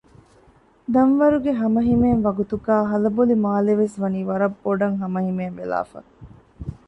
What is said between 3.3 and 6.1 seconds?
މާލެ ވެސް ވަނީ ވަރައް ބޮޑައް ހަމަހިމޭނެ ވެލާފަ